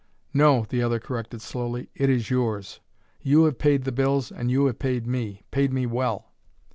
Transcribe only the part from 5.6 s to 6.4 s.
me well."